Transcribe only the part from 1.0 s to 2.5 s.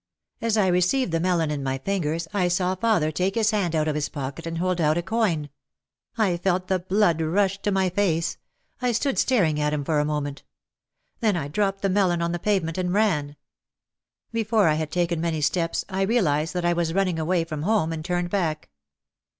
the melon in my fingers I